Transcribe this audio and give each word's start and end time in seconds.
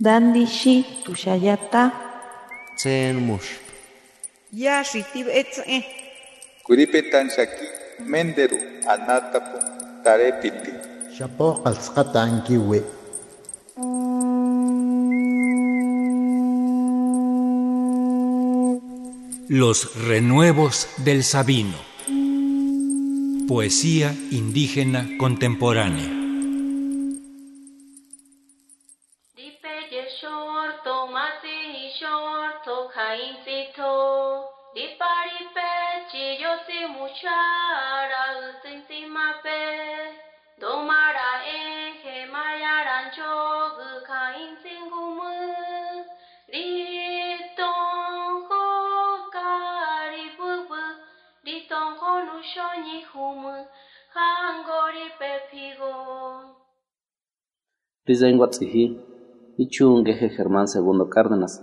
Dandishi 0.00 0.84
tushayata. 1.04 1.92
Tsen 2.76 3.16
mush. 3.22 3.62
Ya 4.52 4.82
shitib 4.82 5.28
etze. 5.30 5.86
Kuripetan 6.66 7.30
shaki 7.30 7.66
menderu 8.02 8.58
anatapu 8.90 9.58
tarepiti. 10.02 10.72
Shapo 11.14 11.62
qalsqata 11.62 12.22
ankiwi. 12.26 12.82
Los 19.48 19.94
renuevos 20.08 20.88
del 21.04 21.22
Sabino. 21.22 21.78
Poesía 23.46 24.12
indígena 24.32 25.06
contemporánea. 25.18 26.23
Shorto, 31.98 32.76
kainzito. 32.94 33.92
Diparipe, 34.74 35.70
chiyosi 36.10 36.78
muchara, 36.94 38.22
usinsimape. 38.48 39.60
Domara 40.60 41.30
eje, 41.46 42.16
mayaran 42.32 43.06
chogu, 43.14 43.88
kainzingumu. 44.06 45.32
Ritongo 46.52 47.86
karibubu, 49.34 50.82
ritongo 51.44 52.10
nushonyi 52.26 52.98
humu, 53.12 53.54
hangori 54.14 55.06
pepigo. 55.18 55.92
Rizengua 58.06 58.46
tziji, 58.48 58.84
ichungeje 59.58 60.28
Germán 60.36 60.66
II 60.66 61.04
Cárdenas, 61.14 61.54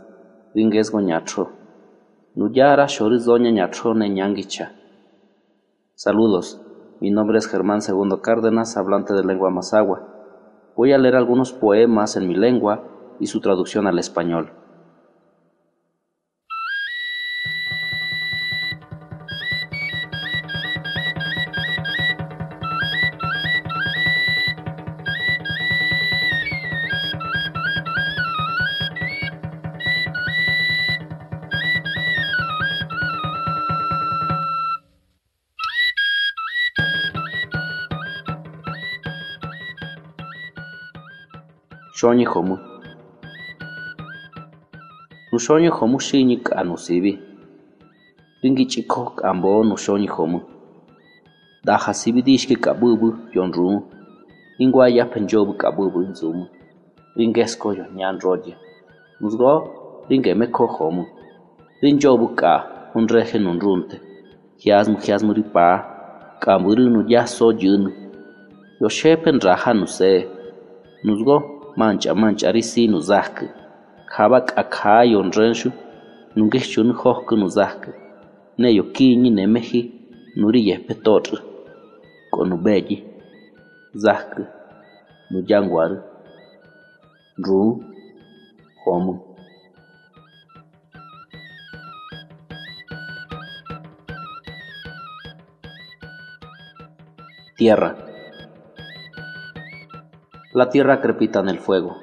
Saludos, 5.95 6.61
mi 6.99 7.09
nombre 7.09 7.37
es 7.37 7.47
Germán 7.47 7.79
II 7.87 8.17
Cárdenas, 8.21 8.75
hablante 8.75 9.13
de 9.13 9.23
lengua 9.23 9.49
mazagua. 9.49 10.07
Voy 10.75 10.91
a 10.91 10.97
leer 10.97 11.15
algunos 11.15 11.53
poemas 11.53 12.17
en 12.17 12.27
mi 12.27 12.35
lengua 12.35 12.83
y 13.19 13.27
su 13.27 13.39
traducción 13.39 13.87
al 13.87 13.97
español. 13.97 14.51
shonyi 41.97 42.25
homu. 42.25 42.57
Nushonyi 45.31 45.69
homu 45.77 45.97
xini 45.97 46.35
k'anu 46.45 46.77
sibi. 46.77 47.19
Rinki 48.43 48.65
chikoj 48.71 49.07
k'ambo 49.19 49.63
nushonyi 49.63 50.07
homu. 50.07 50.39
Daja 51.65 51.93
sibi 51.93 52.21
dixki 52.25 52.55
kab'b'b'ü 52.55 53.09
yonrru'u 53.35 53.83
ingua 54.63 54.87
yape 54.97 55.19
nyo'b'ü 55.19 55.53
kab'b'b'ü 55.61 56.01
ndsumu 56.09 56.45
rinkesco 57.17 57.67
yojña 57.79 58.07
nroye 58.15 58.53
nus'go 59.21 59.53
rinkeme 60.09 60.45
k'oj 60.55 60.71
jomu 60.77 61.03
rinyo'b'ü 61.81 62.27
k'a 62.39 62.53
junreje 62.93 63.37
nunrrunte 63.39 63.97
jiasmu 64.61 64.97
jiasmu 65.03 65.31
ripa'a 65.37 65.77
k'amb'ü 66.41 66.71
ri 66.77 66.85
nuyajso 66.93 67.47
yä'nu 67.61 67.91
yoshepe 68.81 69.29
nraja 69.31 69.71
nuse 69.79 70.11
nus'go 71.05 71.60
mancha 71.75 72.15
mancha 72.15 72.51
risi 72.51 72.87
nuzak. 72.87 73.43
Kabak 74.05 74.53
akayon 74.57 75.31
renshu 75.31 75.71
nungishun 76.35 76.91
hok 76.93 77.31
nuzak. 77.31 77.89
Neyo 78.57 78.83
ne 79.17 79.29
nemehi 79.29 79.91
nuri 80.35 80.67
yepetot 80.67 81.27
konubeji 82.31 83.03
zak. 83.95 84.39
Nujangwar 85.31 86.03
ru 87.37 87.83
homu 88.83 89.19
tierra. 97.57 98.10
La 100.53 100.69
tierra 100.69 100.99
crepita 100.99 101.39
en 101.39 101.47
el 101.47 101.59
fuego. 101.59 101.95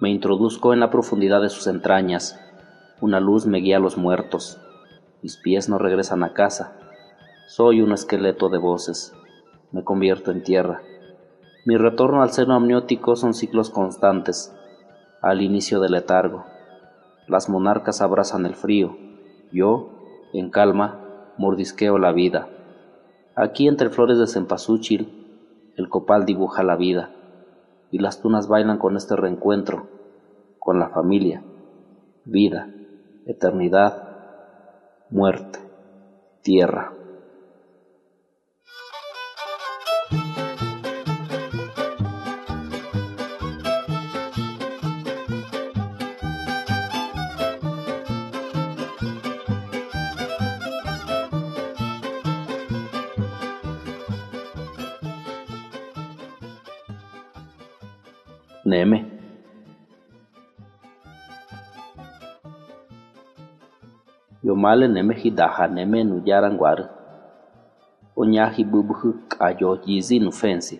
Me 0.00 0.08
introduzco 0.08 0.72
en 0.72 0.80
la 0.80 0.88
profundidad 0.88 1.42
de 1.42 1.50
sus 1.50 1.66
entrañas. 1.66 2.40
Una 3.02 3.20
luz 3.20 3.44
me 3.44 3.58
guía 3.58 3.76
a 3.76 3.80
los 3.80 3.98
muertos. 3.98 4.58
Mis 5.20 5.36
pies 5.36 5.68
no 5.68 5.76
regresan 5.76 6.24
a 6.24 6.32
casa. 6.32 6.72
Soy 7.48 7.82
un 7.82 7.92
esqueleto 7.92 8.48
de 8.48 8.56
voces. 8.56 9.12
Me 9.72 9.84
convierto 9.84 10.30
en 10.30 10.42
tierra. 10.42 10.80
Mi 11.66 11.76
retorno 11.76 12.22
al 12.22 12.30
seno 12.30 12.54
amniótico 12.54 13.14
son 13.14 13.34
ciclos 13.34 13.68
constantes. 13.68 14.56
Al 15.20 15.42
inicio 15.42 15.78
del 15.78 15.92
letargo. 15.92 16.46
Las 17.28 17.50
monarcas 17.50 18.00
abrazan 18.00 18.46
el 18.46 18.54
frío. 18.54 18.96
Yo, 19.52 19.90
en 20.32 20.48
calma, 20.48 20.98
mordisqueo 21.36 21.98
la 21.98 22.12
vida. 22.12 22.48
Aquí 23.34 23.68
entre 23.68 23.90
flores 23.90 24.16
de 24.16 24.28
cempasúchil, 24.28 25.74
el 25.76 25.90
copal 25.90 26.24
dibuja 26.24 26.62
la 26.62 26.76
vida 26.76 27.10
y 27.90 27.98
las 27.98 28.20
tunas 28.20 28.48
bailan 28.48 28.78
con 28.78 28.96
este 28.96 29.16
reencuentro, 29.16 29.88
con 30.58 30.78
la 30.78 30.88
familia, 30.88 31.42
vida, 32.24 32.68
eternidad, 33.26 34.02
muerte, 35.10 35.58
tierra. 36.42 36.92
Neme. 58.66 59.04
Yomale 64.42 64.88
neme 64.88 65.14
hidaha 65.14 65.68
neme 65.70 66.02
nu 66.04 66.18
yaranguar. 66.26 66.90
Oñahi 68.16 68.64
bubuhu 68.66 69.08
kayo 69.30 69.78
yizi 69.86 70.18
nu 70.18 70.32
fensi. 70.32 70.76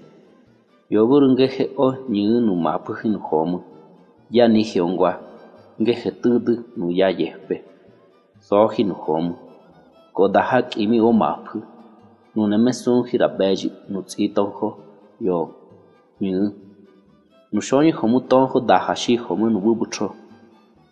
Yoburu 0.90 1.30
ngeje 1.32 1.70
o 1.78 1.94
nyi 2.10 2.26
nu 2.42 2.56
mapuhi. 2.56 3.08
Ya 4.30 4.48
ni 4.48 4.62
hiongwa. 4.62 5.22
Ngeje 5.80 6.10
tudu 6.10 6.64
nu 6.76 6.90
yehpe. 6.90 7.62
Sohi 8.40 8.82
nu. 8.84 8.96
Kodaha 10.12 10.62
kimi 10.62 11.00
o 11.00 11.12
mapu. 11.12 11.62
Nu 12.34 12.46
neme 12.50 12.72
sun 12.72 13.06
hirabeji 13.06 13.70
nu. 13.88 14.02
Yo. 15.20 15.54
Nyi 16.20 16.65
nushonyi 17.52 17.90
homu 17.98 18.20
tonho 18.20 18.60
dahashi 18.60 19.16
homu 19.16 19.50
nububucho 19.50 20.06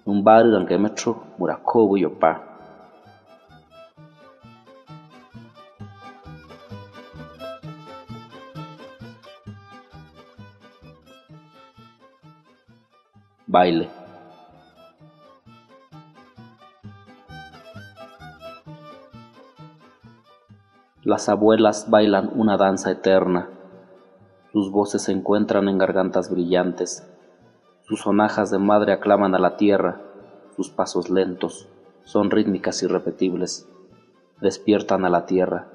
numbari 0.06 0.50
rangemecho 0.54 1.10
murakobu 1.38 1.96
yopa 1.96 2.30
baile. 13.54 13.86
Las 21.04 21.28
abuelas 21.28 21.86
bailan 21.90 22.30
una 22.34 22.56
danza 22.56 22.90
eterna 22.90 23.46
sus 24.54 24.70
voces 24.70 25.02
se 25.02 25.10
encuentran 25.10 25.68
en 25.68 25.78
gargantas 25.78 26.30
brillantes, 26.30 27.04
sus 27.82 28.02
sonajas 28.02 28.52
de 28.52 28.60
madre 28.60 28.92
aclaman 28.92 29.34
a 29.34 29.40
la 29.40 29.56
tierra, 29.56 30.00
sus 30.54 30.70
pasos 30.70 31.10
lentos 31.10 31.68
son 32.04 32.30
rítmicas 32.30 32.80
y 32.84 32.86
repetibles, 32.86 33.68
despiertan 34.40 35.04
a 35.04 35.10
la 35.10 35.26
tierra. 35.26 35.66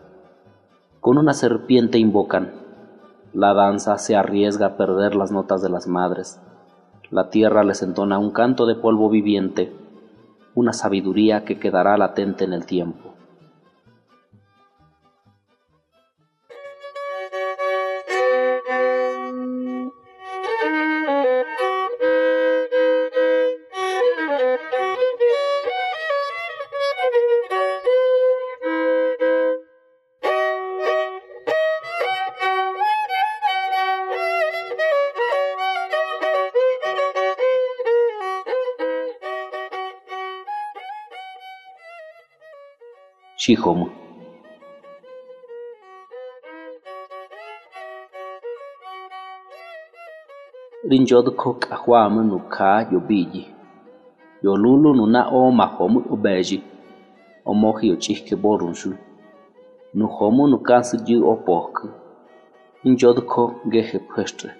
Con 1.01 1.17
una 1.17 1.33
serpiente 1.33 1.97
invocan, 1.97 2.53
la 3.33 3.53
danza 3.53 3.97
se 3.97 4.15
arriesga 4.15 4.67
a 4.67 4.77
perder 4.77 5.13
las 5.13 5.29
notas 5.29 5.61
de 5.61 5.69
las 5.69 5.85
madres, 5.85 6.39
La 7.11 7.29
tierra 7.29 7.65
les 7.65 7.81
entona 7.81 8.17
un 8.17 8.31
canto 8.31 8.65
de 8.65 8.75
polvo 8.75 9.09
viviente, 9.09 9.75
una 10.55 10.71
sabiduría 10.71 11.43
que 11.43 11.59
quedará 11.59 11.97
latente 11.97 12.45
en 12.45 12.53
el 12.53 12.65
tiempo. 12.65 13.18
cichom 43.49 43.89
rinjodko 50.89 51.53
kahwama 51.53 52.23
nuka 52.23 52.87
yobiji. 52.91 53.43
Yolulu 54.43 54.93
nuna 54.93 55.21
o 55.29 55.51
mahomu 55.51 55.99
obeji. 56.13 56.61
Omohi 57.45 57.91
ochihke 57.91 58.35
borunsu 58.35 58.93
nuhomu 59.93 60.47
nukansu 60.47 60.97
ji 61.05 61.15
opohku 61.31 61.87
rinjodko 62.83 63.41
gehe 63.71 63.99
pestre. 63.99 64.51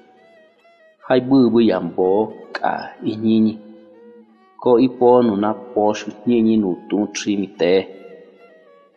hai 1.07 1.21
bubu 1.21 1.61
yambo 1.61 2.33
ka 2.51 2.71
inyinyi 3.03 3.53
ko 4.61 4.79
ipo 4.79 5.21
posh 5.73 6.07
nini 6.25 6.57
no 6.57 6.75
tum 6.89 7.07
trimite 7.07 7.99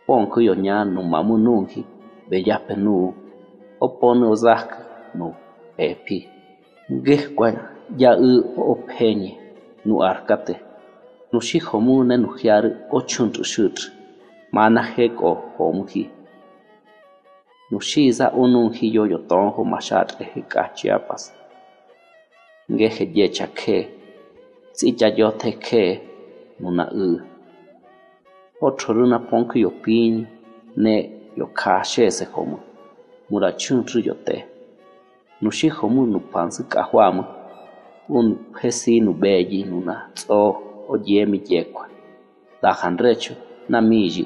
Ponku 0.07 0.39
yonyanu 0.49 1.01
mamunonji 1.13 1.81
weyape 2.31 2.75
opone 3.85 4.25
ozajka 4.35 4.79
no 5.19 5.27
pepi. 5.77 6.19
Nkejkua 6.95 7.49
ya-ɨ 8.03 8.31
opeñe 8.73 9.31
nuarcate, 9.87 10.55
noshi 11.33 11.59
jomone 11.67 12.15
nojyarɨ 12.23 12.69
ochonrɨ 12.97 13.43
xɨtrɨ, 13.53 13.85
mana 14.55 14.81
jeko 14.95 15.29
jomuji. 15.57 16.03
Noshiza 17.71 18.27
ononji 18.43 18.85
yoyotojö 18.97 19.61
maxatreje 19.73 20.41
ka 20.53 20.63
Chiapas, 20.77 21.23
nkeje 22.73 23.05
yecha 23.17 23.47
kee, 23.59 23.83
si'yayote 24.79 25.51
kee 25.67 25.91
nona'ɨ. 26.61 27.32
ottoruna 28.67 29.19
ponca 29.19 29.59
yopiño 29.59 30.27
ne 30.77 30.95
yokáa 31.39 31.83
xese 31.93 32.25
jomú, 32.33 32.57
murachún 33.31 33.81
rí 33.91 34.01
yoté. 34.09 34.37
Nuxí 35.43 35.69
jomú 35.77 36.07
nupantsí 36.07 36.63
kahuáma, 36.73 37.25
un 38.09 38.27
jesí 38.61 39.01
nubeyi 39.01 39.65
nuna 39.65 39.95
tsó 40.15 40.39
oyemi 40.93 41.39
yekua. 41.49 41.89
Dajan 42.63 42.97
recho, 42.99 43.35
namiyi, 43.69 44.25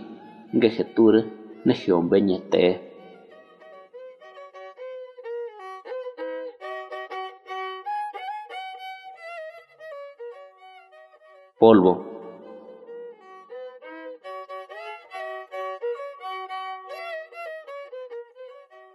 ngejeture, 0.56 1.20
nejiombe 1.64 2.20
ñeté. 2.20 2.80
Polvo, 11.58 12.15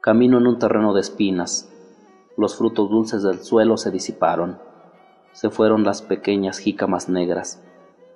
camino 0.02 0.40
en 0.40 0.48
un 0.48 0.60
terreno 0.60 0.94
de 0.94 1.02
espinas 1.02 1.72
los 2.38 2.58
frutos 2.58 2.90
dulces 2.90 3.22
del 3.24 3.40
suelo 3.40 3.78
se 3.78 3.92
disiparon, 3.92 4.58
se 5.32 5.52
fueron 5.52 5.84
las 5.84 6.02
pequeñas 6.02 6.58
jícamas 6.58 7.08
negras, 7.08 7.64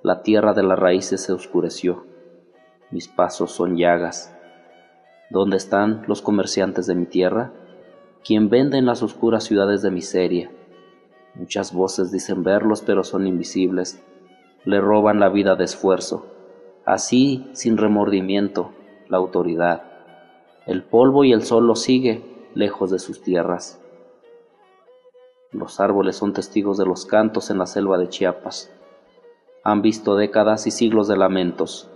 la 0.01 0.23
tierra 0.23 0.53
de 0.53 0.63
las 0.63 0.79
raíces 0.79 1.21
se 1.21 1.31
oscureció, 1.31 2.05
mis 2.89 3.07
pasos 3.07 3.51
son 3.51 3.77
llagas. 3.77 4.35
¿Dónde 5.29 5.57
están 5.57 6.03
los 6.07 6.23
comerciantes 6.23 6.87
de 6.87 6.95
mi 6.95 7.05
tierra? 7.05 7.51
¿Quién 8.23 8.49
vende 8.49 8.77
en 8.77 8.85
las 8.87 9.03
oscuras 9.03 9.43
ciudades 9.43 9.81
de 9.81 9.91
miseria? 9.91 10.51
Muchas 11.35 11.73
voces 11.73 12.11
dicen 12.11 12.43
verlos, 12.43 12.81
pero 12.81 13.03
son 13.03 13.27
invisibles. 13.27 14.03
Le 14.63 14.79
roban 14.79 15.19
la 15.19 15.29
vida 15.29 15.55
de 15.55 15.65
esfuerzo. 15.65 16.25
Así, 16.85 17.49
sin 17.53 17.77
remordimiento, 17.77 18.71
la 19.07 19.17
autoridad. 19.17 19.94
El 20.65 20.81
polvo 20.81 21.23
y 21.23 21.31
el 21.31 21.43
sol 21.43 21.67
los 21.67 21.83
sigue, 21.83 22.23
lejos 22.55 22.89
de 22.89 22.97
sus 22.97 23.21
tierras. 23.21 23.79
Los 25.51 25.79
árboles 25.79 26.15
son 26.15 26.33
testigos 26.33 26.79
de 26.79 26.87
los 26.87 27.05
cantos 27.05 27.51
en 27.51 27.59
la 27.59 27.67
selva 27.67 27.99
de 27.99 28.09
Chiapas. 28.09 28.73
Han 29.63 29.83
visto 29.83 30.15
décadas 30.15 30.65
y 30.65 30.71
siglos 30.71 31.07
de 31.07 31.17
lamentos, 31.17 31.87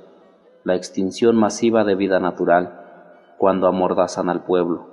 la 0.64 0.76
extinción 0.76 1.36
masiva 1.36 1.84
de 1.84 1.96
vida 1.96 2.20
natural, 2.20 3.26
cuando 3.40 3.66
amordazan 3.66 4.30
al 4.30 4.44
pueblo. 4.44 4.86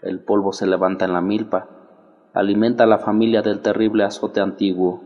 El 0.00 0.20
polvo 0.20 0.52
se 0.52 0.68
levanta 0.68 1.04
en 1.04 1.12
la 1.12 1.20
milpa, 1.20 1.66
alimenta 2.34 2.84
a 2.84 2.86
la 2.86 2.98
familia 2.98 3.42
del 3.42 3.62
terrible 3.62 4.04
azote 4.04 4.40
antiguo. 4.40 5.00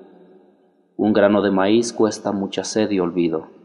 Un 0.99 1.15
grano 1.15 1.41
de 1.41 1.51
maíz 1.51 1.95
cuesta 1.95 2.33
mucha 2.33 2.63
sed 2.63 2.91
y 2.91 3.01
olvido. 3.01 3.56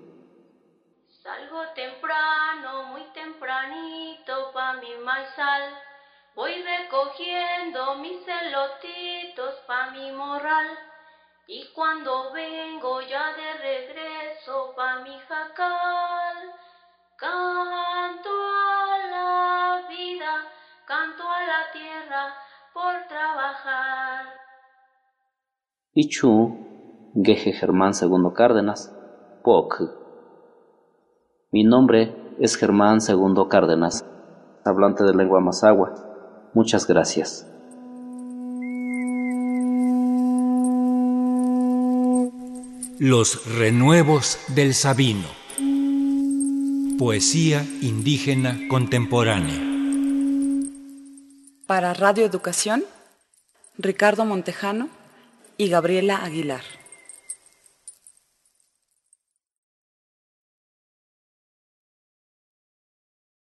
Voy 6.33 6.53
recogiendo 6.63 7.95
mis 7.95 8.25
elotitos 8.25 9.53
pa 9.67 9.91
mi 9.91 10.11
morral. 10.13 10.67
Y 11.47 11.67
cuando 11.75 12.31
vengo 12.31 13.01
ya 13.01 13.33
de 13.35 13.53
regreso 13.61 14.73
pa 14.73 15.01
mi 15.03 15.19
jacal, 15.27 16.37
canto 17.17 18.29
a 18.29 18.97
la 19.11 19.87
vida, 19.89 20.47
canto 20.87 21.23
a 21.29 21.41
la 21.43 21.71
tierra 21.73 22.33
por 22.73 23.07
trabajar. 23.09 24.25
Ichu, 25.93 27.11
Geje 27.13 27.51
Germán 27.51 27.91
II 28.01 28.31
Cárdenas, 28.33 28.95
POC. 29.43 29.81
Mi 31.51 31.65
nombre 31.65 32.15
es 32.39 32.55
Germán 32.55 32.99
II 33.05 33.49
Cárdenas, 33.49 34.05
hablante 34.63 35.03
de 35.03 35.13
lengua 35.13 35.41
mazagua. 35.41 36.10
Muchas 36.53 36.87
gracias. 36.87 37.47
Los 42.99 43.45
renuevos 43.57 44.37
del 44.49 44.75
Sabino. 44.75 45.27
Poesía 46.99 47.65
indígena 47.81 48.59
contemporánea. 48.69 49.59
Para 51.65 51.93
Radio 51.93 52.25
Educación, 52.25 52.83
Ricardo 53.77 54.25
Montejano 54.25 54.89
y 55.57 55.69
Gabriela 55.69 56.23
Aguilar. 56.23 56.80